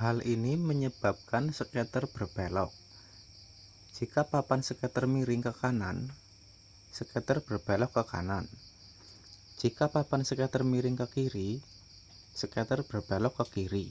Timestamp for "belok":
13.10-13.34